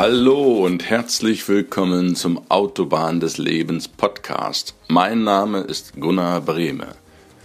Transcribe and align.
Hallo 0.00 0.64
und 0.64 0.88
herzlich 0.88 1.48
willkommen 1.48 2.14
zum 2.14 2.48
Autobahn 2.52 3.18
des 3.18 3.36
Lebens 3.36 3.88
Podcast. 3.88 4.76
Mein 4.86 5.24
Name 5.24 5.58
ist 5.62 5.94
Gunnar 5.98 6.40
Brehme. 6.40 6.94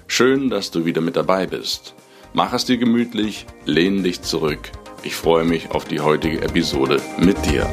Schön, 0.06 0.52
dass 0.52 0.70
du 0.70 0.86
wieder 0.86 1.02
mit 1.02 1.16
dabei 1.16 1.48
bist. 1.48 1.96
Mach 2.34 2.54
es 2.54 2.66
dir 2.66 2.78
gemütlich, 2.78 3.48
lehn 3.66 4.04
dich 4.04 4.22
zurück. 4.22 4.72
Ich 5.02 5.16
freue 5.16 5.46
mich 5.46 5.72
auf 5.72 5.86
die 5.86 6.00
heutige 6.00 6.44
Episode 6.44 7.02
mit 7.18 7.44
dir. 7.44 7.68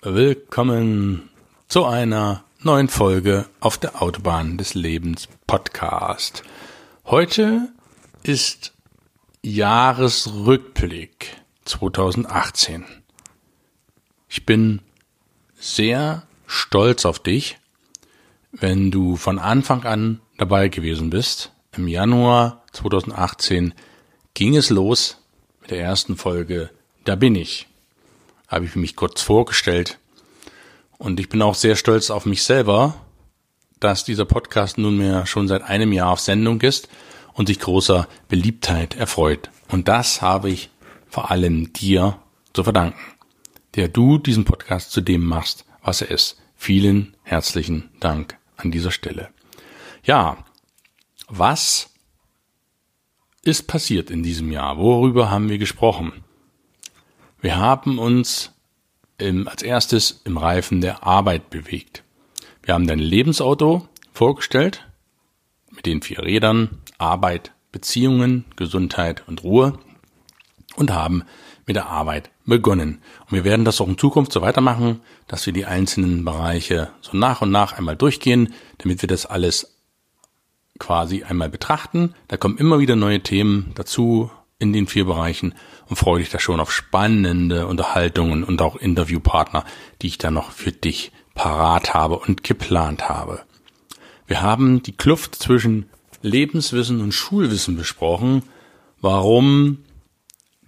Willkommen 0.00 1.28
zu 1.66 1.86
einer 1.86 2.44
neuen 2.60 2.86
Folge 2.86 3.46
auf 3.58 3.78
der 3.78 4.00
Autobahn 4.00 4.58
des 4.58 4.74
Lebens 4.74 5.26
Podcast. 5.48 6.44
Heute 7.06 7.68
ist 8.22 8.72
Jahresrückblick 9.42 11.36
2018. 11.66 12.86
Ich 14.26 14.46
bin 14.46 14.80
sehr 15.54 16.26
stolz 16.46 17.04
auf 17.04 17.18
dich, 17.18 17.58
wenn 18.52 18.90
du 18.90 19.16
von 19.16 19.38
Anfang 19.38 19.84
an 19.84 20.22
dabei 20.38 20.68
gewesen 20.68 21.10
bist. 21.10 21.52
Im 21.76 21.88
Januar 21.88 22.64
2018 22.72 23.74
ging 24.32 24.56
es 24.56 24.70
los 24.70 25.18
mit 25.60 25.72
der 25.72 25.80
ersten 25.80 26.16
Folge 26.16 26.70
Da 27.04 27.16
bin 27.16 27.34
ich. 27.34 27.66
Habe 28.48 28.64
ich 28.64 28.76
mich 28.76 28.96
kurz 28.96 29.20
vorgestellt. 29.20 29.98
Und 30.96 31.20
ich 31.20 31.28
bin 31.28 31.42
auch 31.42 31.54
sehr 31.54 31.76
stolz 31.76 32.08
auf 32.08 32.24
mich 32.24 32.44
selber, 32.44 33.03
dass 33.84 34.02
dieser 34.02 34.24
Podcast 34.24 34.78
nunmehr 34.78 35.26
schon 35.26 35.46
seit 35.46 35.62
einem 35.62 35.92
Jahr 35.92 36.08
auf 36.08 36.20
Sendung 36.20 36.62
ist 36.62 36.88
und 37.34 37.48
sich 37.48 37.60
großer 37.60 38.08
Beliebtheit 38.28 38.94
erfreut. 38.94 39.50
Und 39.68 39.88
das 39.88 40.22
habe 40.22 40.48
ich 40.48 40.70
vor 41.06 41.30
allem 41.30 41.70
dir 41.74 42.18
zu 42.54 42.64
verdanken, 42.64 42.98
der 43.74 43.88
du 43.88 44.16
diesen 44.16 44.46
Podcast 44.46 44.90
zu 44.90 45.02
dem 45.02 45.26
machst, 45.26 45.66
was 45.82 46.00
er 46.00 46.10
ist. 46.10 46.40
Vielen 46.56 47.14
herzlichen 47.24 47.90
Dank 48.00 48.38
an 48.56 48.70
dieser 48.70 48.90
Stelle. 48.90 49.28
Ja, 50.02 50.38
was 51.28 51.90
ist 53.42 53.66
passiert 53.66 54.10
in 54.10 54.22
diesem 54.22 54.50
Jahr? 54.50 54.78
Worüber 54.78 55.30
haben 55.30 55.50
wir 55.50 55.58
gesprochen? 55.58 56.24
Wir 57.42 57.58
haben 57.58 57.98
uns 57.98 58.52
im, 59.18 59.46
als 59.46 59.62
erstes 59.62 60.22
im 60.24 60.38
Reifen 60.38 60.80
der 60.80 61.04
Arbeit 61.06 61.50
bewegt. 61.50 62.03
Wir 62.64 62.72
haben 62.72 62.86
dein 62.86 62.98
Lebensauto 62.98 63.86
vorgestellt 64.14 64.86
mit 65.70 65.84
den 65.84 66.00
vier 66.00 66.22
Rädern, 66.22 66.80
Arbeit, 66.96 67.52
Beziehungen, 67.72 68.46
Gesundheit 68.56 69.22
und 69.28 69.44
Ruhe 69.44 69.78
und 70.76 70.90
haben 70.90 71.24
mit 71.66 71.76
der 71.76 71.86
Arbeit 71.86 72.30
begonnen. 72.46 73.02
Und 73.26 73.32
wir 73.32 73.44
werden 73.44 73.66
das 73.66 73.80
auch 73.82 73.88
in 73.88 73.98
Zukunft 73.98 74.32
so 74.32 74.40
weitermachen, 74.40 75.00
dass 75.26 75.44
wir 75.44 75.52
die 75.52 75.66
einzelnen 75.66 76.24
Bereiche 76.24 76.90
so 77.02 77.16
nach 77.16 77.42
und 77.42 77.50
nach 77.50 77.76
einmal 77.76 77.96
durchgehen, 77.96 78.54
damit 78.78 79.02
wir 79.02 79.08
das 79.08 79.26
alles 79.26 79.76
quasi 80.78 81.22
einmal 81.22 81.50
betrachten. 81.50 82.14
Da 82.28 82.38
kommen 82.38 82.56
immer 82.56 82.78
wieder 82.78 82.96
neue 82.96 83.20
Themen 83.20 83.72
dazu 83.74 84.30
in 84.58 84.72
den 84.72 84.86
vier 84.86 85.04
Bereichen 85.04 85.54
und 85.88 85.96
freue 85.96 86.20
dich 86.20 86.30
da 86.30 86.38
schon 86.38 86.60
auf 86.60 86.72
spannende 86.72 87.66
Unterhaltungen 87.66 88.42
und 88.42 88.62
auch 88.62 88.76
Interviewpartner, 88.76 89.64
die 90.00 90.06
ich 90.06 90.18
da 90.18 90.30
noch 90.30 90.50
für 90.50 90.72
dich 90.72 91.12
parat 91.34 91.94
habe 91.94 92.18
und 92.18 92.44
geplant 92.44 93.08
habe. 93.08 93.42
Wir 94.26 94.40
haben 94.40 94.82
die 94.82 94.96
Kluft 94.96 95.34
zwischen 95.34 95.86
Lebenswissen 96.22 97.00
und 97.00 97.12
Schulwissen 97.12 97.76
besprochen, 97.76 98.42
warum 99.00 99.78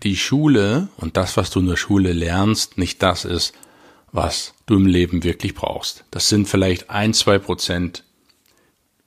die 0.03 0.17
Schule 0.17 0.89
und 0.99 1.17
das, 1.17 1.37
was 1.37 1.51
du 1.51 1.61
in 1.61 1.67
der 1.67 1.77
Schule 1.77 2.13
lernst, 2.13 2.77
nicht 2.77 3.03
das 3.03 3.25
ist, 3.25 3.55
was 4.13 4.55
du 4.67 4.77
im 4.77 4.87
Leben 4.87 5.25
wirklich 5.25 5.55
brauchst. 5.55 6.05
Das 6.11 6.29
sind 6.29 6.49
vielleicht 6.49 6.91
ein, 6.91 7.15
zwei 7.15 7.39
Prozent, 7.39 8.05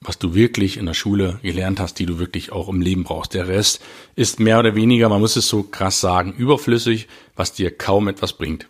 was 0.02 0.18
du 0.18 0.34
wirklich 0.34 0.78
in 0.78 0.86
der 0.86 0.94
Schule 0.94 1.40
gelernt 1.44 1.80
hast, 1.80 2.00
die 2.00 2.06
du 2.06 2.20
wirklich 2.20 2.52
auch 2.52 2.70
im 2.70 2.82
Leben 2.82 3.04
brauchst. 3.04 3.34
Der 3.34 3.48
Rest 3.48 3.82
ist 4.16 4.40
mehr 4.40 4.60
oder 4.60 4.76
weniger, 4.76 5.10
man 5.10 5.22
muss 5.22 5.36
es 5.36 5.48
so 5.48 5.64
krass 5.64 6.00
sagen, 6.00 6.34
überflüssig, 6.34 7.08
was 7.36 7.54
dir 7.54 7.76
kaum 7.76 8.08
etwas 8.08 8.34
bringt. 8.34 8.68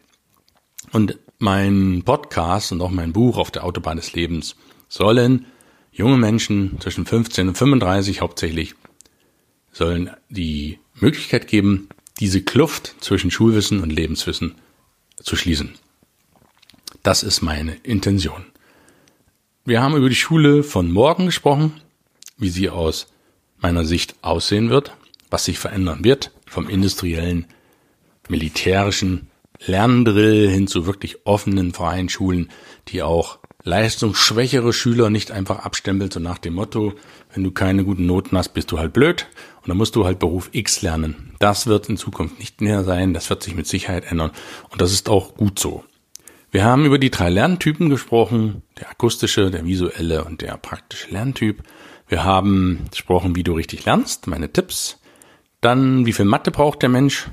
Und 0.92 1.18
mein 1.40 2.04
Podcast 2.04 2.74
und 2.74 2.82
auch 2.82 2.92
mein 2.92 3.14
Buch 3.14 3.38
auf 3.38 3.50
der 3.50 3.64
Autobahn 3.64 3.96
des 3.96 4.12
Lebens 4.12 4.58
sollen 4.90 5.46
junge 5.92 6.18
Menschen 6.18 6.78
zwischen 6.82 7.06
15 7.06 7.48
und 7.48 7.58
35 7.58 8.20
hauptsächlich 8.20 8.76
sollen 9.72 10.12
die 10.28 10.80
Möglichkeit 10.96 11.48
geben, 11.48 11.88
diese 12.20 12.42
Kluft 12.42 12.96
zwischen 13.00 13.32
Schulwissen 13.32 13.82
und 13.82 13.90
Lebenswissen 13.90 14.56
zu 15.16 15.38
schließen. 15.38 15.76
Das 17.04 17.24
ist 17.24 17.42
meine 17.42 17.76
Intention. 17.84 18.46
Wir 19.64 19.82
haben 19.82 19.96
über 19.96 20.10
die 20.10 20.16
Schule 20.16 20.64
von 20.64 20.92
morgen 20.92 21.28
gesprochen, 21.28 21.80
wie 22.38 22.50
sie 22.50 22.70
aus 22.70 23.08
meiner 23.60 23.86
Sicht 23.86 24.16
aussehen 24.22 24.70
wird, 24.70 24.94
was 25.30 25.46
sich 25.46 25.58
verändern 25.58 26.04
wird, 26.04 26.32
vom 26.46 26.68
industriellen, 26.68 27.46
militärischen 28.28 29.29
Lerndrill 29.66 30.50
hin 30.50 30.68
zu 30.68 30.86
wirklich 30.86 31.26
offenen 31.26 31.74
freien 31.74 32.10
Schulen, 32.10 32.50
die 32.88 33.02
auch 33.04 33.40
leistungsschwächere 33.64 34.74
Schüler 34.74 35.10
nicht 35.10 35.32
einfach 35.32 35.60
abstempelt, 35.60 36.14
so 36.14 36.20
nach 36.20 36.38
dem 36.38 36.54
Motto, 36.54 36.94
wenn 37.34 37.44
du 37.44 37.52
keine 37.52 37.84
guten 37.84 38.06
Noten 38.06 38.38
hast, 38.38 38.50
bist 38.50 38.72
du 38.72 38.80
halt 38.80 38.94
blöd 38.94 39.28
und 39.62 39.70
dann 39.70 39.78
musst 39.78 39.96
du 39.96 40.06
halt 40.06 40.20
Beruf 40.20 40.50
X 40.54 40.82
lernen. 40.82 41.34
Das 41.40 41.68
wird 41.68 41.90
in 41.90 41.98
Zukunft 41.98 42.40
nicht 42.40 42.62
mehr 42.62 42.84
sein, 42.84 43.14
das 43.14 43.30
wird 43.30 43.44
sich 43.44 43.56
mit 43.56 43.68
Sicherheit 43.68 44.10
ändern 44.10 44.32
und 44.70 44.82
das 44.82 44.94
ist 44.94 45.10
auch 45.10 45.36
gut 45.36 45.60
so. 45.60 45.84
Wir 46.52 46.64
haben 46.64 46.86
über 46.86 46.98
die 46.98 47.12
drei 47.12 47.30
Lerntypen 47.30 47.90
gesprochen, 47.90 48.64
der 48.80 48.90
akustische, 48.90 49.52
der 49.52 49.66
visuelle 49.66 50.24
und 50.24 50.42
der 50.42 50.58
praktische 50.58 51.12
Lerntyp. 51.12 51.62
Wir 52.08 52.24
haben 52.24 52.86
gesprochen, 52.90 53.36
wie 53.36 53.44
du 53.44 53.54
richtig 53.54 53.86
lernst, 53.86 54.26
meine 54.26 54.52
Tipps. 54.52 55.00
Dann, 55.62 56.08
wie 56.08 56.14
viel 56.14 56.26
Mathe 56.26 56.50
braucht 56.50 56.82
der 56.82 56.90
Mensch? 56.90 57.28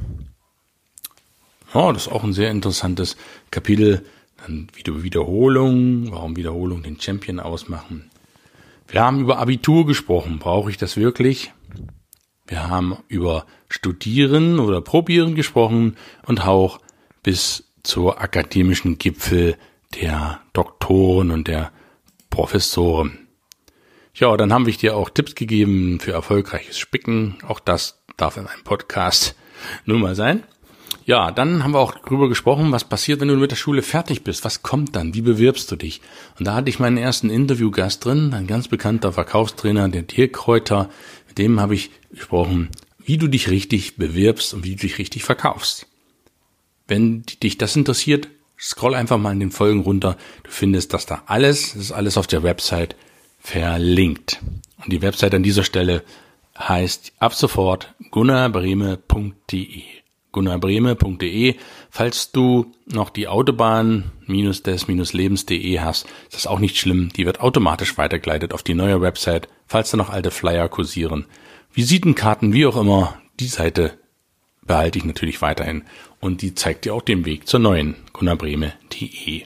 Oh, 1.74 1.90
das 1.92 2.06
ist 2.06 2.12
auch 2.12 2.24
ein 2.24 2.32
sehr 2.32 2.50
interessantes 2.50 3.16
Kapitel. 3.50 4.04
Dann 4.38 4.68
wieder 4.74 5.02
Wiederholung, 5.02 6.12
warum 6.12 6.36
Wiederholung 6.36 6.82
den 6.82 7.00
Champion 7.00 7.40
ausmachen. 7.40 8.10
Wir 8.88 9.02
haben 9.02 9.20
über 9.20 9.38
Abitur 9.38 9.86
gesprochen. 9.86 10.38
Brauche 10.38 10.70
ich 10.70 10.76
das 10.76 10.96
wirklich? 10.96 11.52
Wir 12.46 12.68
haben 12.68 12.98
über 13.08 13.46
Studieren 13.68 14.60
oder 14.60 14.80
Probieren 14.80 15.34
gesprochen 15.34 15.96
und 16.26 16.46
auch 16.46 16.80
bis 17.22 17.64
zur 17.82 18.20
akademischen 18.20 18.98
Gipfel 18.98 19.56
der 20.00 20.40
Doktoren 20.52 21.30
und 21.30 21.48
der 21.48 21.72
Professoren. 22.30 23.26
Ja, 24.14 24.36
dann 24.36 24.52
haben 24.52 24.66
wir 24.66 24.72
dir 24.72 24.96
auch 24.96 25.10
Tipps 25.10 25.34
gegeben 25.34 25.98
für 26.00 26.12
erfolgreiches 26.12 26.78
Spicken. 26.78 27.38
Auch 27.46 27.60
das 27.60 28.02
darf 28.16 28.36
in 28.36 28.46
einem 28.46 28.62
Podcast 28.62 29.34
nur 29.84 29.98
mal 29.98 30.14
sein. 30.14 30.44
Ja, 31.04 31.30
dann 31.30 31.62
haben 31.62 31.72
wir 31.72 31.78
auch 31.78 31.94
drüber 31.94 32.28
gesprochen, 32.28 32.72
was 32.72 32.84
passiert, 32.84 33.20
wenn 33.20 33.28
du 33.28 33.36
mit 33.36 33.50
der 33.50 33.56
Schule 33.56 33.82
fertig 33.82 34.24
bist. 34.24 34.44
Was 34.44 34.62
kommt 34.62 34.96
dann? 34.96 35.14
Wie 35.14 35.20
bewirbst 35.20 35.70
du 35.70 35.76
dich? 35.76 36.00
Und 36.38 36.46
da 36.46 36.54
hatte 36.54 36.68
ich 36.68 36.78
meinen 36.78 36.96
ersten 36.96 37.30
Interviewgast 37.30 38.04
drin, 38.04 38.34
ein 38.34 38.46
ganz 38.46 38.68
bekannter 38.68 39.12
Verkaufstrainer, 39.12 39.88
der 39.88 40.02
Dirk 40.02 40.32
Kräuter. 40.32 40.90
Mit 41.28 41.38
dem 41.38 41.60
habe 41.60 41.74
ich 41.74 41.90
gesprochen, 42.10 42.70
wie 42.98 43.18
du 43.18 43.28
dich 43.28 43.50
richtig 43.50 43.96
bewirbst 43.96 44.52
und 44.54 44.64
wie 44.64 44.74
du 44.74 44.82
dich 44.82 44.98
richtig 44.98 45.22
verkaufst. 45.22 45.86
Wenn 46.88 47.22
dich 47.42 47.58
das 47.58 47.76
interessiert, 47.76 48.28
scroll 48.58 48.94
einfach 48.94 49.18
mal 49.18 49.32
in 49.32 49.40
den 49.40 49.50
Folgen 49.50 49.80
runter. 49.80 50.16
Du 50.42 50.50
findest 50.50 50.92
das 50.94 51.06
da 51.06 51.22
alles, 51.26 51.74
das 51.74 51.82
ist 51.82 51.92
alles 51.92 52.16
auf 52.16 52.26
der 52.26 52.42
Website 52.42 52.96
verlinkt. 53.38 54.40
Und 54.82 54.92
die 54.92 55.02
Website 55.02 55.34
an 55.34 55.42
dieser 55.42 55.64
Stelle 55.64 56.02
heißt 56.58 57.12
ab 57.18 57.34
sofort 57.34 57.94
gunnarbreme.de 58.10 59.82
gunnarbreme.de. 60.36 61.56
Falls 61.88 62.30
du 62.30 62.70
noch 62.84 63.08
die 63.08 63.26
Autobahn-des-lebens.de 63.26 65.80
hast, 65.80 66.06
ist 66.24 66.34
das 66.34 66.46
auch 66.46 66.58
nicht 66.58 66.76
schlimm. 66.76 67.08
Die 67.16 67.24
wird 67.24 67.40
automatisch 67.40 67.96
weitergeleitet 67.96 68.52
auf 68.52 68.62
die 68.62 68.74
neue 68.74 69.00
Website, 69.00 69.48
falls 69.66 69.92
da 69.92 69.96
noch 69.96 70.10
alte 70.10 70.30
Flyer 70.30 70.68
kursieren. 70.68 71.24
Visitenkarten, 71.72 72.52
wie 72.52 72.66
auch 72.66 72.76
immer, 72.76 73.16
die 73.40 73.46
Seite 73.46 73.98
behalte 74.66 74.98
ich 74.98 75.06
natürlich 75.06 75.40
weiterhin. 75.40 75.84
Und 76.20 76.42
die 76.42 76.54
zeigt 76.54 76.84
dir 76.84 76.92
auch 76.92 77.00
den 77.00 77.24
Weg 77.24 77.48
zur 77.48 77.60
neuen 77.60 77.96
gunnarbreme.de. 78.12 79.44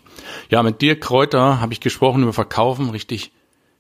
Ja, 0.49 0.65
mit 0.65 0.81
dir 0.81 0.99
Kräuter 0.99 1.61
habe 1.61 1.73
ich 1.73 1.79
gesprochen 1.79 2.25
über 2.25 2.33
Verkaufen, 2.33 2.91
richtig 2.91 3.31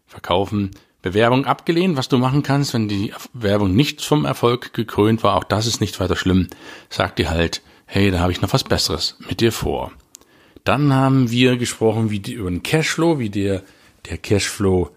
Verkaufen 0.06 0.70
Bewerbung 1.02 1.46
abgelehnt, 1.46 1.96
was 1.96 2.08
du 2.08 2.18
machen 2.18 2.42
kannst, 2.42 2.74
wenn 2.74 2.88
die 2.88 3.12
Werbung 3.32 3.74
nicht 3.74 4.02
vom 4.02 4.24
Erfolg 4.24 4.74
gekrönt 4.74 5.22
war, 5.22 5.36
auch 5.36 5.44
das 5.44 5.66
ist 5.66 5.80
nicht 5.80 5.98
weiter 5.98 6.16
schlimm. 6.16 6.48
Sag 6.90 7.16
dir 7.16 7.30
halt, 7.30 7.62
hey, 7.86 8.10
da 8.10 8.20
habe 8.20 8.32
ich 8.32 8.42
noch 8.42 8.52
was 8.52 8.64
Besseres 8.64 9.16
mit 9.26 9.40
dir 9.40 9.52
vor. 9.52 9.92
Dann 10.64 10.92
haben 10.92 11.30
wir 11.30 11.56
gesprochen 11.56 12.10
wie 12.10 12.20
die, 12.20 12.34
über 12.34 12.50
den 12.50 12.62
Cashflow, 12.62 13.18
wie 13.18 13.30
dir 13.30 13.62
der 14.08 14.18
Cashflow 14.18 14.90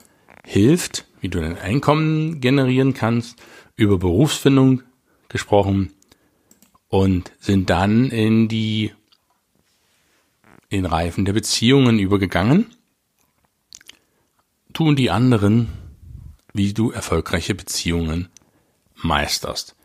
hilft, 0.44 1.06
wie 1.22 1.30
du 1.30 1.40
dein 1.40 1.58
Einkommen 1.58 2.42
generieren 2.42 2.94
kannst, 2.94 3.42
über 3.76 3.98
Berufsfindung 3.98 4.84
gesprochen 5.30 5.94
und 6.90 7.32
sind 7.40 7.70
dann 7.70 8.10
in 8.10 8.48
die 8.50 8.92
in 10.70 10.86
Reifen 10.86 11.24
der 11.24 11.34
Beziehungen 11.34 12.00
übergegangen. 12.00 12.66
Tun 14.74 14.96
die 14.96 15.12
anderen, 15.12 15.70
wie 16.54 16.74
du 16.74 16.92
erfolgreiche 16.92 17.56
Beziehungen 17.56 18.30
meisterst. 18.96 19.76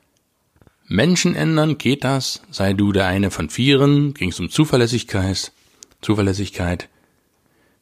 Menschen 0.87 1.35
ändern, 1.35 1.79
geht 1.79 2.05
das? 2.05 2.43
Sei 2.51 2.73
du 2.73 2.93
der 2.93 3.07
eine 3.07 3.31
von 3.31 3.51
vieren, 3.51 4.15
ging 4.15 4.31
es 4.31 4.41
um 4.41 4.51
Zuverlässigkeit, 4.51 5.53
Zuverlässigkeit. 6.01 6.89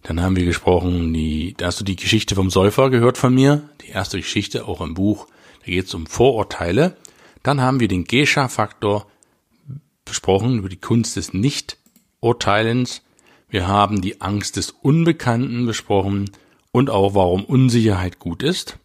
Dann 0.02 0.20
haben 0.20 0.36
wir 0.36 0.44
gesprochen, 0.44 1.12
die, 1.12 1.54
da 1.56 1.66
hast 1.66 1.80
du 1.80 1.84
die 1.84 1.96
Geschichte 1.96 2.34
vom 2.36 2.50
Säufer 2.50 2.90
gehört 2.90 3.18
von 3.18 3.34
mir, 3.34 3.68
die 3.82 3.88
erste 3.88 4.18
Geschichte, 4.18 4.66
auch 4.66 4.80
im 4.80 4.94
Buch, 4.94 5.26
da 5.60 5.66
geht 5.66 5.86
es 5.86 5.94
um 5.94 6.06
Vorurteile. 6.06 6.96
Dann 7.42 7.60
haben 7.60 7.80
wir 7.80 7.88
den 7.88 8.04
Gescha-Faktor 8.04 9.06
besprochen, 10.04 10.58
über 10.58 10.68
die 10.68 10.76
Kunst 10.80 11.16
des 11.16 11.32
Nicht-Urteilens. 11.32 13.02
Wir 13.48 13.68
haben 13.68 14.00
die 14.00 14.20
Angst 14.20 14.56
des 14.56 14.70
Unbekannten 14.70 15.66
besprochen 15.66 16.30
und 16.76 16.90
auch 16.90 17.14
warum 17.14 17.46
Unsicherheit 17.46 18.18
gut 18.18 18.42
ist. 18.42 18.76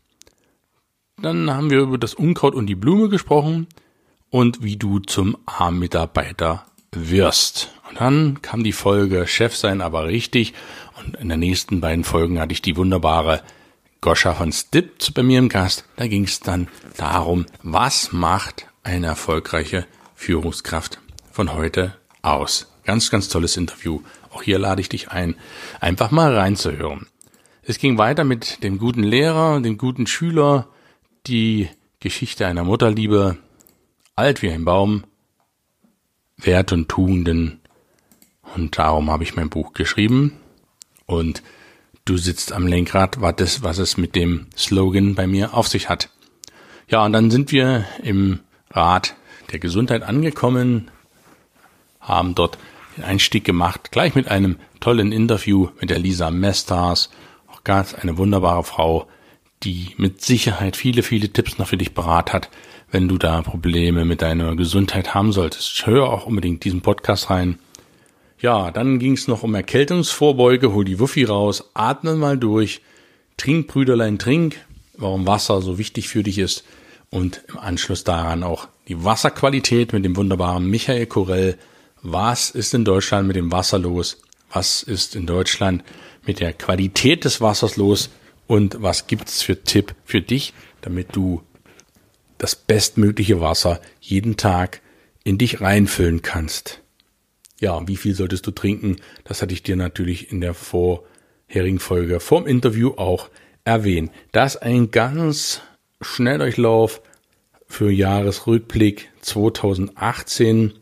Dann 1.21 1.51
haben 1.51 1.69
wir 1.69 1.81
über 1.81 1.97
das 1.97 2.13
Unkraut 2.13 2.55
und 2.55 2.67
die 2.67 2.75
Blume 2.75 3.09
gesprochen 3.09 3.67
und 4.29 4.63
wie 4.63 4.77
du 4.77 4.99
zum 4.99 5.35
A-Mitarbeiter 5.45 6.63
wirst. 6.93 7.73
Und 7.89 7.99
dann 7.99 8.41
kam 8.41 8.63
die 8.63 8.71
Folge 8.71 9.27
Chef 9.27 9.57
sein 9.57 9.81
aber 9.81 10.05
richtig 10.05 10.53
und 11.03 11.17
in 11.17 11.27
den 11.27 11.41
nächsten 11.41 11.81
beiden 11.81 12.05
Folgen 12.05 12.39
hatte 12.39 12.53
ich 12.53 12.61
die 12.61 12.77
wunderbare 12.77 13.41
Goscha 13.99 14.35
von 14.35 14.53
Stipp 14.53 15.13
bei 15.13 15.21
mir 15.21 15.39
im 15.39 15.49
Gast. 15.49 15.83
Da 15.97 16.07
ging 16.07 16.23
es 16.23 16.39
dann 16.39 16.69
darum, 16.95 17.45
was 17.61 18.13
macht 18.13 18.67
eine 18.83 19.07
erfolgreiche 19.07 19.85
Führungskraft 20.15 21.01
von 21.29 21.53
heute 21.53 21.97
aus. 22.21 22.71
Ganz, 22.85 23.11
ganz 23.11 23.27
tolles 23.27 23.57
Interview. 23.57 23.99
Auch 24.29 24.43
hier 24.43 24.59
lade 24.59 24.79
ich 24.79 24.87
dich 24.87 25.11
ein, 25.11 25.35
einfach 25.81 26.09
mal 26.11 26.33
reinzuhören. 26.33 27.10
Es 27.63 27.77
ging 27.77 27.99
weiter 27.99 28.23
mit 28.23 28.63
dem 28.63 28.79
guten 28.79 29.03
Lehrer, 29.03 29.61
dem 29.61 29.77
guten 29.77 30.07
Schüler, 30.07 30.67
die 31.27 31.69
Geschichte 31.99 32.47
einer 32.47 32.63
Mutterliebe, 32.63 33.37
alt 34.15 34.41
wie 34.41 34.49
ein 34.49 34.65
Baum, 34.65 35.03
Wert 36.37 36.71
und 36.71 36.89
Tugenden. 36.89 37.59
Und 38.55 38.79
darum 38.79 39.11
habe 39.11 39.23
ich 39.23 39.35
mein 39.35 39.49
Buch 39.49 39.73
geschrieben. 39.73 40.33
Und 41.05 41.43
du 42.03 42.17
sitzt 42.17 42.51
am 42.51 42.65
Lenkrad, 42.65 43.21
was 43.21 43.35
es, 43.37 43.61
was 43.61 43.77
es 43.77 43.95
mit 43.95 44.15
dem 44.15 44.47
Slogan 44.57 45.13
bei 45.13 45.27
mir 45.27 45.53
auf 45.53 45.67
sich 45.67 45.87
hat. 45.87 46.09
Ja, 46.87 47.05
und 47.05 47.13
dann 47.13 47.29
sind 47.29 47.51
wir 47.51 47.85
im 48.01 48.39
Rat 48.71 49.15
der 49.51 49.59
Gesundheit 49.59 50.01
angekommen, 50.01 50.89
haben 51.99 52.33
dort 52.33 52.57
den 52.97 53.03
Einstieg 53.03 53.43
gemacht, 53.43 53.91
gleich 53.91 54.15
mit 54.15 54.27
einem 54.29 54.57
tollen 54.79 55.11
Interview 55.11 55.69
mit 55.79 55.91
der 55.91 55.99
Lisa 55.99 56.31
Mestars, 56.31 57.11
auch 57.61 57.63
ganz 57.63 57.93
eine 57.93 58.17
wunderbare 58.17 58.63
Frau, 58.63 59.07
die 59.63 59.93
mit 59.97 60.21
Sicherheit 60.21 60.75
viele, 60.75 61.03
viele 61.03 61.29
Tipps 61.29 61.57
noch 61.57 61.67
für 61.67 61.77
dich 61.77 61.93
parat 61.93 62.33
hat, 62.33 62.49
wenn 62.91 63.07
du 63.07 63.17
da 63.17 63.41
Probleme 63.41 64.05
mit 64.05 64.21
deiner 64.21 64.55
Gesundheit 64.55 65.13
haben 65.13 65.31
solltest. 65.31 65.85
Hör 65.85 66.09
auch 66.09 66.25
unbedingt 66.25 66.63
diesen 66.63 66.81
Podcast 66.81 67.29
rein. 67.29 67.59
Ja, 68.39 68.71
dann 68.71 68.97
ging 68.97 69.13
es 69.13 69.27
noch 69.27 69.43
um 69.43 69.53
Erkältungsvorbeuge, 69.53 70.73
hol 70.73 70.83
die 70.83 70.99
Wuffi 70.99 71.23
raus, 71.23 71.69
atme 71.75 72.15
mal 72.15 72.37
durch, 72.37 72.81
trink 73.37 73.67
Brüderlein, 73.67 74.17
trink, 74.17 74.57
warum 74.97 75.27
Wasser 75.27 75.61
so 75.61 75.77
wichtig 75.77 76.09
für 76.09 76.23
dich 76.23 76.39
ist 76.39 76.63
und 77.11 77.43
im 77.49 77.59
Anschluss 77.59 78.03
daran 78.03 78.43
auch 78.43 78.67
die 78.87 79.03
Wasserqualität 79.03 79.93
mit 79.93 80.03
dem 80.03 80.15
wunderbaren 80.15 80.65
Michael 80.65 81.05
Korell. 81.05 81.57
Was 82.01 82.49
ist 82.49 82.73
in 82.73 82.83
Deutschland 82.83 83.27
mit 83.27 83.35
dem 83.35 83.51
Wasser 83.51 83.77
los? 83.77 84.17
Was 84.51 84.83
ist 84.83 85.15
in 85.15 85.25
Deutschland 85.25 85.83
mit 86.25 86.39
der 86.39 86.53
Qualität 86.53 87.25
des 87.25 87.41
Wassers 87.41 87.77
los? 87.77 88.09
Und 88.47 88.81
was 88.81 89.07
gibt's 89.07 89.41
für 89.41 89.63
Tipp 89.63 89.95
für 90.03 90.21
dich, 90.21 90.53
damit 90.81 91.15
du 91.15 91.41
das 92.37 92.55
bestmögliche 92.55 93.39
Wasser 93.39 93.79
jeden 94.01 94.35
Tag 94.35 94.81
in 95.23 95.37
dich 95.37 95.61
reinfüllen 95.61 96.21
kannst? 96.21 96.81
Ja, 97.59 97.87
wie 97.87 97.95
viel 97.95 98.15
solltest 98.15 98.45
du 98.47 98.51
trinken? 98.51 98.97
Das 99.23 99.41
hatte 99.41 99.53
ich 99.53 99.63
dir 99.63 99.75
natürlich 99.75 100.31
in 100.31 100.41
der 100.41 100.53
vorherigen 100.53 101.79
Folge 101.79 102.19
vom 102.19 102.47
Interview 102.47 102.93
auch 102.97 103.29
erwähnt. 103.63 104.11
Das 104.31 104.57
ein 104.57 104.91
ganz 104.91 105.61
Schnelldurchlauf 106.01 107.01
für 107.67 107.91
Jahresrückblick 107.91 109.11
2018. 109.21 110.73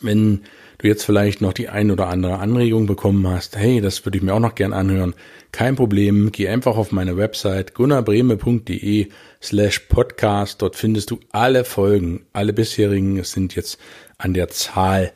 Wenn 0.00 0.44
du 0.84 0.88
jetzt 0.88 1.04
vielleicht 1.04 1.40
noch 1.40 1.54
die 1.54 1.70
ein 1.70 1.90
oder 1.90 2.08
andere 2.08 2.38
Anregung 2.38 2.86
bekommen 2.86 3.26
hast, 3.26 3.56
hey, 3.56 3.80
das 3.80 4.04
würde 4.04 4.18
ich 4.18 4.22
mir 4.22 4.34
auch 4.34 4.40
noch 4.40 4.54
gern 4.54 4.74
anhören, 4.74 5.14
kein 5.50 5.76
Problem, 5.76 6.30
geh 6.30 6.48
einfach 6.48 6.76
auf 6.76 6.92
meine 6.92 7.16
Website 7.16 7.74
gunnarbreme.de 7.74 9.08
slash 9.42 9.78
podcast, 9.80 10.60
dort 10.60 10.76
findest 10.76 11.10
du 11.10 11.20
alle 11.32 11.64
Folgen, 11.64 12.26
alle 12.34 12.52
bisherigen, 12.52 13.18
es 13.18 13.32
sind 13.32 13.54
jetzt 13.54 13.78
an 14.18 14.34
der 14.34 14.48
Zahl 14.48 15.12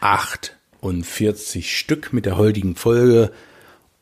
48 0.00 1.76
Stück 1.76 2.14
mit 2.14 2.24
der 2.24 2.38
heutigen 2.38 2.74
Folge. 2.74 3.32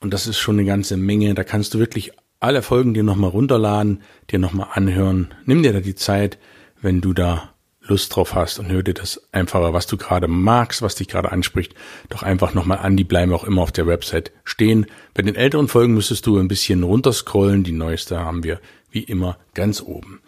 Und 0.01 0.15
das 0.15 0.27
ist 0.27 0.39
schon 0.39 0.59
eine 0.59 0.67
ganze 0.67 0.97
Menge, 0.97 1.35
da 1.35 1.43
kannst 1.43 1.75
du 1.75 1.79
wirklich 1.81 2.13
alle 2.39 2.63
Folgen 2.63 2.95
dir 2.95 3.03
nochmal 3.03 3.31
runterladen, 3.31 4.03
dir 4.31 4.39
nochmal 4.39 4.69
anhören, 4.73 5.35
nimm 5.45 5.63
dir 5.63 5.73
da 5.73 5.81
die 5.81 5.95
Zeit, 5.97 6.39
wenn 6.81 7.01
du 7.01 7.15
da 7.15 7.54
Lust 7.87 8.15
drauf 8.15 8.35
hast 8.35 8.59
und 8.59 8.71
hör 8.71 8.83
dir 8.83 8.95
das 8.95 9.23
einfache, 9.33 9.73
was 9.73 9.87
du 9.87 9.97
gerade 9.97 10.27
magst, 10.27 10.81
was 10.81 10.95
dich 10.95 11.09
gerade 11.09 11.31
anspricht, 11.33 11.75
doch 12.09 12.23
einfach 12.23 12.55
nochmal 12.55 12.79
an. 12.79 12.97
Die 12.97 13.05
bleiben 13.05 13.33
auch 13.33 13.45
immer 13.45 13.63
auf 13.63 13.73
der 13.73 13.87
Website 13.87 14.33
stehen. 14.45 14.87
Bei 15.13 15.23
den 15.23 15.35
älteren 15.35 15.69
Folgen 15.69 15.95
müsstest 15.95 16.27
du 16.27 16.39
ein 16.39 16.49
bisschen 16.49 16.83
runterscrollen. 16.83 17.63
Die 17.63 17.73
neueste 17.73 18.19
haben 18.21 18.43
wir 18.43 18.61
wie 18.91 19.03
immer 19.03 19.39
ganz 19.53 19.83
oben. 19.83 20.21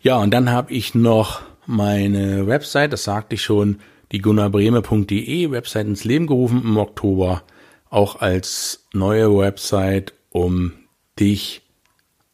Ja, 0.00 0.18
und 0.18 0.30
dann 0.32 0.50
habe 0.50 0.72
ich 0.72 0.94
noch 0.94 1.42
meine 1.66 2.46
Website, 2.46 2.92
das 2.92 3.04
sagte 3.04 3.34
ich 3.34 3.42
schon, 3.42 3.80
die 4.12 4.20
gunnarbreme.de 4.20 5.50
Website 5.50 5.86
ins 5.86 6.04
Leben 6.04 6.26
gerufen 6.26 6.62
im 6.64 6.76
Oktober, 6.76 7.42
auch 7.90 8.20
als 8.20 8.86
neue 8.92 9.36
Website, 9.36 10.14
um 10.30 10.72
dich 11.18 11.62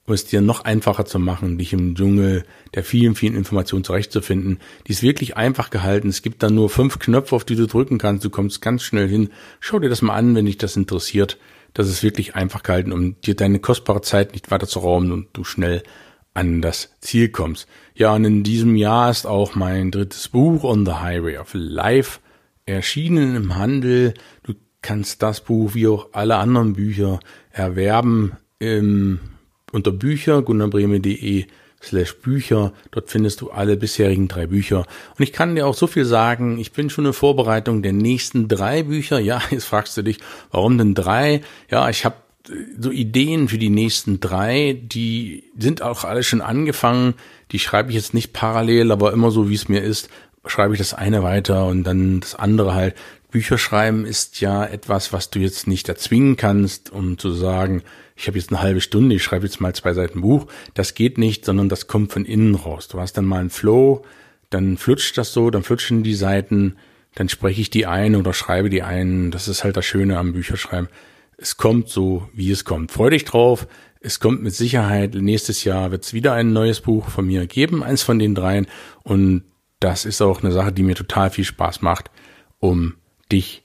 um 0.06 0.14
es 0.14 0.24
dir 0.24 0.40
noch 0.40 0.64
einfacher 0.64 1.04
zu 1.04 1.18
machen, 1.18 1.58
dich 1.58 1.72
im 1.72 1.94
Dschungel 1.94 2.44
der 2.74 2.84
vielen, 2.84 3.14
vielen 3.14 3.34
Informationen 3.34 3.84
zurechtzufinden. 3.84 4.60
Die 4.86 4.92
ist 4.92 5.02
wirklich 5.02 5.36
einfach 5.36 5.70
gehalten. 5.70 6.08
Es 6.08 6.22
gibt 6.22 6.42
da 6.42 6.50
nur 6.50 6.70
fünf 6.70 6.98
Knöpfe, 6.98 7.34
auf 7.34 7.44
die 7.44 7.56
du 7.56 7.66
drücken 7.66 7.98
kannst. 7.98 8.24
Du 8.24 8.30
kommst 8.30 8.62
ganz 8.62 8.82
schnell 8.82 9.08
hin. 9.08 9.30
Schau 9.60 9.78
dir 9.78 9.88
das 9.88 10.02
mal 10.02 10.14
an, 10.14 10.34
wenn 10.34 10.46
dich 10.46 10.58
das 10.58 10.76
interessiert. 10.76 11.38
Das 11.74 11.88
ist 11.88 12.02
wirklich 12.02 12.36
einfach 12.36 12.62
gehalten, 12.62 12.92
um 12.92 13.20
dir 13.20 13.34
deine 13.34 13.58
kostbare 13.58 14.00
Zeit 14.00 14.32
nicht 14.32 14.50
weiter 14.50 14.66
zu 14.66 14.78
rauben 14.78 15.12
und 15.12 15.28
du 15.32 15.44
schnell 15.44 15.82
an 16.32 16.62
das 16.62 16.94
Ziel 17.00 17.30
kommst. 17.30 17.66
Ja, 17.94 18.14
und 18.14 18.24
in 18.24 18.42
diesem 18.42 18.76
Jahr 18.76 19.10
ist 19.10 19.26
auch 19.26 19.54
mein 19.54 19.90
drittes 19.90 20.28
Buch 20.28 20.64
On 20.64 20.86
the 20.86 20.92
Highway 20.92 21.38
of 21.38 21.50
Life 21.54 22.20
erschienen 22.64 23.34
im 23.34 23.56
Handel. 23.56 24.14
Du 24.42 24.54
kannst 24.82 25.22
das 25.22 25.40
Buch 25.40 25.74
wie 25.74 25.88
auch 25.88 26.10
alle 26.12 26.36
anderen 26.36 26.74
Bücher 26.74 27.20
erwerben 27.50 28.32
im 28.58 29.18
unter 29.76 29.92
Bücher, 29.92 30.42
gunnarbreme.de 30.42 31.44
slash 31.82 32.16
Bücher. 32.16 32.72
Dort 32.90 33.10
findest 33.10 33.42
du 33.42 33.50
alle 33.50 33.76
bisherigen 33.76 34.26
drei 34.26 34.46
Bücher. 34.46 34.86
Und 35.16 35.22
ich 35.22 35.32
kann 35.32 35.54
dir 35.54 35.66
auch 35.66 35.74
so 35.74 35.86
viel 35.86 36.04
sagen, 36.04 36.58
ich 36.58 36.72
bin 36.72 36.90
schon 36.90 37.06
in 37.06 37.12
Vorbereitung 37.12 37.82
der 37.82 37.92
nächsten 37.92 38.48
drei 38.48 38.82
Bücher. 38.82 39.20
Ja, 39.20 39.40
jetzt 39.50 39.66
fragst 39.66 39.96
du 39.96 40.02
dich, 40.02 40.18
warum 40.50 40.78
denn 40.78 40.94
drei? 40.94 41.42
Ja, 41.70 41.88
ich 41.88 42.04
habe 42.04 42.16
so 42.78 42.90
Ideen 42.90 43.48
für 43.48 43.58
die 43.58 43.70
nächsten 43.70 44.20
drei, 44.20 44.80
die 44.80 45.44
sind 45.58 45.82
auch 45.82 46.04
alle 46.04 46.22
schon 46.22 46.40
angefangen. 46.40 47.14
Die 47.50 47.58
schreibe 47.58 47.90
ich 47.90 47.96
jetzt 47.96 48.14
nicht 48.14 48.32
parallel, 48.32 48.92
aber 48.92 49.12
immer 49.12 49.30
so, 49.30 49.50
wie 49.50 49.54
es 49.54 49.68
mir 49.68 49.82
ist, 49.82 50.08
schreibe 50.46 50.74
ich 50.74 50.78
das 50.78 50.94
eine 50.94 51.22
weiter 51.22 51.66
und 51.66 51.84
dann 51.84 52.20
das 52.20 52.34
andere 52.34 52.74
halt. 52.74 52.94
Bücher 53.30 53.58
schreiben 53.58 54.06
ist 54.06 54.40
ja 54.40 54.64
etwas, 54.64 55.12
was 55.12 55.30
du 55.30 55.38
jetzt 55.38 55.66
nicht 55.66 55.88
erzwingen 55.88 56.36
kannst, 56.36 56.90
um 56.90 57.18
zu 57.18 57.30
sagen, 57.32 57.82
ich 58.14 58.28
habe 58.28 58.38
jetzt 58.38 58.50
eine 58.50 58.62
halbe 58.62 58.80
Stunde, 58.80 59.14
ich 59.14 59.22
schreibe 59.22 59.46
jetzt 59.46 59.60
mal 59.60 59.74
zwei 59.74 59.92
Seiten 59.92 60.22
Buch. 60.22 60.46
Das 60.74 60.94
geht 60.94 61.18
nicht, 61.18 61.44
sondern 61.44 61.68
das 61.68 61.86
kommt 61.86 62.12
von 62.12 62.24
innen 62.24 62.54
raus. 62.54 62.88
Du 62.88 62.98
hast 63.00 63.14
dann 63.14 63.26
mal 63.26 63.40
einen 63.40 63.50
Flow, 63.50 64.04
dann 64.50 64.78
flutscht 64.78 65.18
das 65.18 65.32
so, 65.32 65.50
dann 65.50 65.62
flutschen 65.62 66.02
die 66.02 66.14
Seiten, 66.14 66.76
dann 67.14 67.28
spreche 67.28 67.60
ich 67.60 67.70
die 67.70 67.86
ein 67.86 68.14
oder 68.14 68.32
schreibe 68.32 68.70
die 68.70 68.82
ein. 68.82 69.30
Das 69.30 69.48
ist 69.48 69.64
halt 69.64 69.76
das 69.76 69.84
Schöne 69.84 70.18
am 70.18 70.32
Bücherschreiben. 70.32 70.88
Es 71.36 71.56
kommt 71.56 71.88
so, 71.88 72.28
wie 72.32 72.50
es 72.50 72.64
kommt. 72.64 72.92
Freu 72.92 73.10
dich 73.10 73.24
drauf. 73.24 73.66
Es 74.00 74.20
kommt 74.20 74.42
mit 74.42 74.54
Sicherheit. 74.54 75.14
Nächstes 75.14 75.64
Jahr 75.64 75.90
wird 75.90 76.04
es 76.04 76.14
wieder 76.14 76.32
ein 76.32 76.52
neues 76.52 76.80
Buch 76.80 77.08
von 77.08 77.26
mir 77.26 77.46
geben, 77.46 77.82
eins 77.82 78.02
von 78.02 78.18
den 78.18 78.34
dreien. 78.34 78.66
Und 79.02 79.42
das 79.80 80.04
ist 80.04 80.22
auch 80.22 80.42
eine 80.42 80.52
Sache, 80.52 80.72
die 80.72 80.82
mir 80.82 80.94
total 80.94 81.30
viel 81.30 81.44
Spaß 81.44 81.82
macht, 81.82 82.10
um 82.58 82.94
dich 83.30 83.62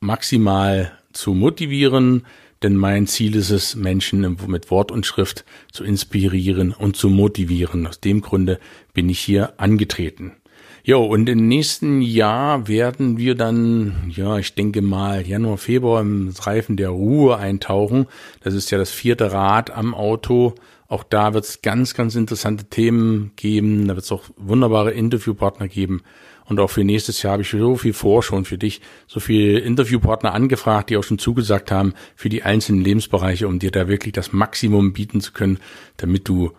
maximal 0.00 0.92
zu 1.12 1.34
motivieren, 1.34 2.26
denn 2.62 2.76
mein 2.76 3.06
Ziel 3.06 3.36
ist 3.36 3.50
es, 3.50 3.76
Menschen 3.76 4.38
mit 4.46 4.70
Wort 4.70 4.90
und 4.90 5.04
Schrift 5.04 5.44
zu 5.70 5.84
inspirieren 5.84 6.72
und 6.72 6.96
zu 6.96 7.10
motivieren. 7.10 7.86
Aus 7.86 8.00
dem 8.00 8.20
Grunde 8.20 8.58
bin 8.92 9.08
ich 9.08 9.20
hier 9.20 9.60
angetreten. 9.60 10.32
Jo, 10.86 11.02
und 11.02 11.28
im 11.30 11.48
nächsten 11.48 12.02
Jahr 12.02 12.68
werden 12.68 13.16
wir 13.16 13.34
dann, 13.34 14.12
ja, 14.14 14.36
ich 14.36 14.54
denke 14.54 14.82
mal, 14.82 15.26
Januar, 15.26 15.56
Februar 15.56 16.02
im 16.02 16.34
Reifen 16.38 16.76
der 16.76 16.90
Ruhe 16.90 17.38
eintauchen. 17.38 18.06
Das 18.40 18.52
ist 18.52 18.70
ja 18.70 18.76
das 18.76 18.90
vierte 18.90 19.32
Rad 19.32 19.70
am 19.70 19.94
Auto. 19.94 20.54
Auch 20.86 21.02
da 21.02 21.32
wird 21.32 21.44
es 21.44 21.62
ganz, 21.62 21.94
ganz 21.94 22.14
interessante 22.16 22.64
Themen 22.64 23.32
geben. 23.36 23.88
Da 23.88 23.94
wird 23.94 24.04
es 24.04 24.12
auch 24.12 24.24
wunderbare 24.36 24.90
Interviewpartner 24.90 25.68
geben. 25.68 26.02
Und 26.46 26.60
auch 26.60 26.70
für 26.70 26.84
nächstes 26.84 27.22
Jahr 27.22 27.32
habe 27.32 27.42
ich 27.42 27.50
so 27.50 27.76
viel 27.76 27.92
vor 27.92 28.22
schon 28.22 28.44
für 28.44 28.58
dich, 28.58 28.80
so 29.06 29.20
viele 29.20 29.58
Interviewpartner 29.60 30.34
angefragt, 30.34 30.90
die 30.90 30.96
auch 30.96 31.04
schon 31.04 31.18
zugesagt 31.18 31.70
haben 31.70 31.94
für 32.16 32.28
die 32.28 32.42
einzelnen 32.42 32.82
Lebensbereiche, 32.82 33.48
um 33.48 33.58
dir 33.58 33.70
da 33.70 33.88
wirklich 33.88 34.12
das 34.12 34.32
Maximum 34.32 34.92
bieten 34.92 35.20
zu 35.20 35.32
können, 35.32 35.58
damit 35.96 36.28
du 36.28 36.52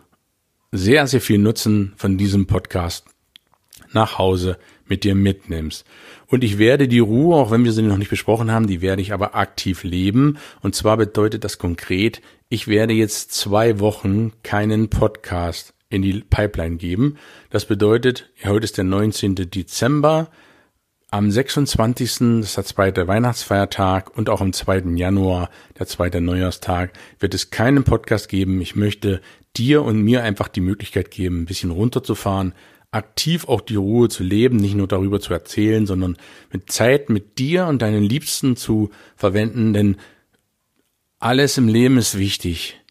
sehr, 0.72 1.08
sehr 1.08 1.22
viel 1.22 1.38
Nutzen 1.38 1.94
von 1.96 2.18
diesem 2.18 2.48
Podcast 2.48 3.06
nach 3.94 4.18
Hause 4.18 4.58
mit 4.88 5.04
dir 5.04 5.16
mitnimmst. 5.16 5.86
Und 6.28 6.44
ich 6.44 6.58
werde 6.58 6.88
die 6.88 7.00
Ruhe, 7.00 7.36
auch 7.36 7.52
wenn 7.52 7.64
wir 7.64 7.72
sie 7.72 7.82
noch 7.82 7.98
nicht 7.98 8.10
besprochen 8.10 8.52
haben, 8.52 8.68
die 8.68 8.82
werde 8.82 9.02
ich 9.02 9.14
aber 9.14 9.36
aktiv 9.36 9.84
leben. 9.84 10.38
Und 10.62 10.76
zwar 10.76 10.98
bedeutet 10.98 11.44
das 11.44 11.58
konkret, 11.58 12.22
ich 12.50 12.68
werde 12.68 12.94
jetzt 12.94 13.32
zwei 13.32 13.80
Wochen 13.80 14.34
keinen 14.44 14.90
Podcast 14.90 15.75
in 15.90 16.02
die 16.02 16.22
Pipeline 16.22 16.78
geben. 16.78 17.18
Das 17.50 17.66
bedeutet, 17.66 18.30
heute 18.44 18.66
ist 18.66 18.78
der 18.78 18.84
19. 18.84 19.36
Dezember. 19.36 20.30
Am 21.12 21.32
26. 21.32 22.10
das 22.10 22.48
ist 22.50 22.58
der 22.58 22.66
zweite 22.66 23.08
Weihnachtsfeiertag 23.08 24.18
und 24.18 24.30
auch 24.30 24.42
am 24.42 24.52
2. 24.52 24.96
Januar, 24.96 25.50
der 25.78 25.88
zweite 25.88 26.20
Neujahrstag, 26.20 26.94
wird 27.20 27.34
es 27.34 27.52
keinen 27.52 27.84
Podcast 27.84 28.28
geben. 28.28 28.60
Ich 28.60 28.76
möchte 28.76 29.22
dir 29.56 29.84
und 29.84 30.02
mir 30.02 30.24
einfach 30.24 30.48
die 30.48 30.62
Möglichkeit 30.62 31.12
geben, 31.12 31.42
ein 31.42 31.46
bisschen 31.46 31.72
runterzufahren, 31.72 32.54
aktiv 32.92 33.48
auch 33.48 33.62
die 33.62 33.76
Ruhe 33.76 34.10
zu 34.10 34.24
leben, 34.24 34.58
nicht 34.58 34.76
nur 34.76 34.88
darüber 34.88 35.20
zu 35.20 35.34
erzählen, 35.34 35.86
sondern 35.86 36.18
mit 36.52 36.72
Zeit 36.72 37.10
mit 37.10 37.38
dir 37.38 37.68
und 37.68 37.82
deinen 37.82 38.04
Liebsten 38.04 38.56
zu 38.56 38.90
verwenden, 39.16 39.74
denn 39.74 39.98
alles 41.20 41.58
im 41.58 41.68
Leben 41.68 41.98
ist 41.98 42.18
wichtig. 42.18 42.82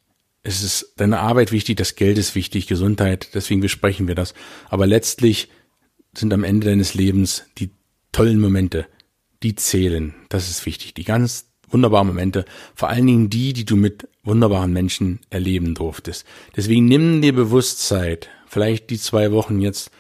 Es 0.45 0.63
ist 0.63 0.93
deine 0.97 1.21
Arbeit 1.21 1.53
wichtig, 1.53 1.79
das 1.79 1.97
Geld 1.97 2.19
ist 2.19 2.35
wichtig, 2.35 2.67
Gesundheit, 2.67 3.31
deswegen 3.35 3.61
besprechen 3.61 4.07
wir 4.09 4.15
das. 4.15 4.35
Aber 4.69 4.87
letztlich 4.87 5.49
sind 6.15 6.33
am 6.33 6.45
Ende 6.45 6.69
deines 6.69 6.95
Lebens 6.95 7.47
die 7.57 7.71
tollen 8.13 8.39
Momente, 8.39 8.87
die 9.43 9.55
zählen. 9.55 10.15
Das 10.29 10.51
ist 10.51 10.67
wichtig. 10.67 10.95
Die 10.95 11.05
ganz 11.05 11.47
wunderbaren 11.69 12.07
Momente, 12.07 12.45
vor 12.75 12.91
allen 12.91 13.07
Dingen 13.07 13.31
die, 13.31 13.55
die 13.55 13.65
du 13.65 13.75
mit 13.75 14.07
wunderbaren 14.23 14.73
Menschen 14.73 15.21
erleben 15.31 15.75
durftest. 15.75 16.27
Deswegen 16.55 16.85
nimm 16.85 17.23
dir 17.23 17.33
Bewusstsein 17.33 18.19
vielleicht 18.47 18.91
die 18.91 18.99
zwei 18.99 19.33
Wochen 19.33 19.61
jetzt, 19.61 19.91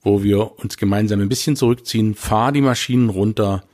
wo 0.00 0.22
wir 0.22 0.58
uns 0.58 0.76
gemeinsam 0.76 1.20
ein 1.20 1.28
bisschen 1.28 1.56
zurückziehen, 1.56 2.14
fahr 2.14 2.52
die 2.52 2.62
Maschinen 2.62 3.10
runter, 3.10 3.64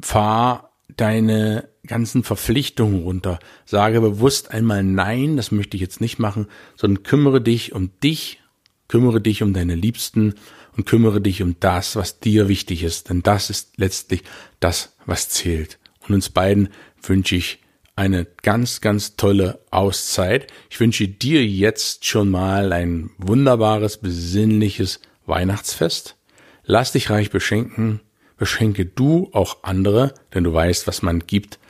fahr 0.00 0.71
deine 0.88 1.68
ganzen 1.86 2.22
Verpflichtungen 2.22 3.02
runter, 3.02 3.38
sage 3.64 4.00
bewusst 4.00 4.50
einmal 4.50 4.82
nein, 4.82 5.36
das 5.36 5.50
möchte 5.50 5.76
ich 5.76 5.80
jetzt 5.80 6.00
nicht 6.00 6.18
machen, 6.18 6.46
sondern 6.76 7.02
kümmere 7.02 7.40
dich 7.40 7.72
um 7.72 7.90
dich, 8.00 8.40
kümmere 8.88 9.20
dich 9.20 9.42
um 9.42 9.52
deine 9.52 9.74
Liebsten 9.74 10.34
und 10.76 10.86
kümmere 10.86 11.20
dich 11.20 11.42
um 11.42 11.56
das, 11.60 11.96
was 11.96 12.20
dir 12.20 12.48
wichtig 12.48 12.82
ist, 12.82 13.10
denn 13.10 13.22
das 13.22 13.50
ist 13.50 13.78
letztlich 13.78 14.22
das, 14.60 14.96
was 15.06 15.28
zählt. 15.28 15.78
Und 16.06 16.14
uns 16.14 16.30
beiden 16.30 16.68
wünsche 17.02 17.36
ich 17.36 17.58
eine 17.94 18.26
ganz, 18.42 18.80
ganz 18.80 19.16
tolle 19.16 19.60
Auszeit. 19.70 20.46
Ich 20.70 20.80
wünsche 20.80 21.08
dir 21.08 21.44
jetzt 21.44 22.06
schon 22.06 22.30
mal 22.30 22.72
ein 22.72 23.10
wunderbares, 23.18 23.98
besinnliches 23.98 25.00
Weihnachtsfest. 25.26 26.16
Lass 26.64 26.92
dich 26.92 27.10
reich 27.10 27.30
beschenken. 27.30 28.00
Beschenke 28.42 28.84
du 28.84 29.30
auch 29.32 29.58
andere, 29.62 30.14
denn 30.34 30.42
du 30.42 30.52
weißt, 30.52 30.88
was 30.88 31.00
man 31.00 31.20
gibt, 31.28 31.60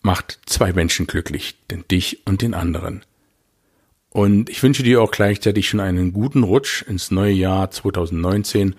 macht 0.00 0.40
zwei 0.46 0.72
Menschen 0.72 1.06
glücklich, 1.06 1.56
denn 1.70 1.84
dich 1.90 2.26
und 2.26 2.40
den 2.40 2.54
anderen. 2.54 3.04
Und 4.08 4.48
ich 4.48 4.62
wünsche 4.62 4.82
dir 4.82 5.02
auch 5.02 5.10
gleichzeitig 5.10 5.68
schon 5.68 5.80
einen 5.80 6.14
guten 6.14 6.42
Rutsch 6.42 6.80
ins 6.80 7.10
neue 7.10 7.34
Jahr 7.34 7.70
2019 7.70 8.76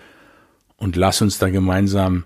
und 0.78 0.96
lass 0.96 1.22
uns 1.22 1.38
da 1.38 1.52
gemeinsam 1.52 2.24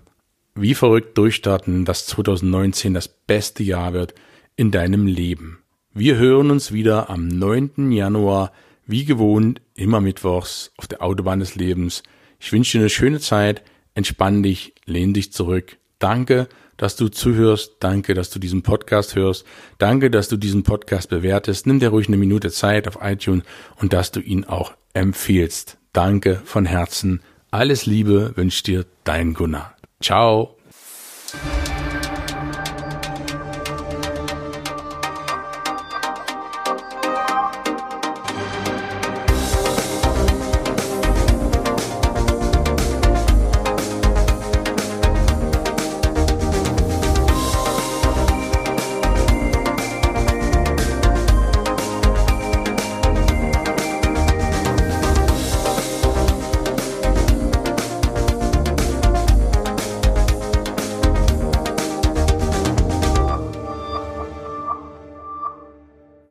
wie 0.54 0.72
verrückt 0.72 1.18
durchstarten, 1.18 1.84
dass 1.84 2.06
2019 2.06 2.94
das 2.94 3.08
beste 3.08 3.62
Jahr 3.62 3.92
wird 3.92 4.14
in 4.56 4.70
deinem 4.70 5.06
Leben. 5.06 5.58
Wir 5.92 6.16
hören 6.16 6.50
uns 6.50 6.72
wieder 6.72 7.10
am 7.10 7.28
9. 7.28 7.92
Januar, 7.92 8.50
wie 8.86 9.04
gewohnt, 9.04 9.60
immer 9.74 10.00
mittwochs 10.00 10.72
auf 10.78 10.86
der 10.86 11.02
Autobahn 11.02 11.40
des 11.40 11.54
Lebens. 11.54 12.02
Ich 12.40 12.50
wünsche 12.50 12.78
dir 12.78 12.84
eine 12.84 12.88
schöne 12.88 13.20
Zeit, 13.20 13.62
entspann 13.94 14.42
dich, 14.42 14.74
lehn 14.86 15.14
dich 15.14 15.32
zurück. 15.32 15.78
Danke, 15.98 16.48
dass 16.76 16.96
du 16.96 17.08
zuhörst. 17.08 17.76
Danke, 17.80 18.14
dass 18.14 18.30
du 18.30 18.38
diesen 18.38 18.62
Podcast 18.62 19.14
hörst. 19.14 19.44
Danke, 19.78 20.10
dass 20.10 20.28
du 20.28 20.36
diesen 20.36 20.62
Podcast 20.62 21.10
bewertest. 21.10 21.66
Nimm 21.66 21.80
dir 21.80 21.88
ruhig 21.88 22.08
eine 22.08 22.16
Minute 22.16 22.50
Zeit 22.50 22.88
auf 22.88 22.98
iTunes 23.00 23.44
und 23.76 23.92
dass 23.92 24.10
du 24.12 24.20
ihn 24.20 24.44
auch 24.44 24.72
empfehlst. 24.92 25.78
Danke 25.92 26.40
von 26.44 26.66
Herzen. 26.66 27.20
Alles 27.50 27.86
Liebe 27.86 28.32
wünscht 28.36 28.66
dir 28.66 28.84
dein 29.04 29.34
Gunnar. 29.34 29.76
Ciao. 30.00 30.56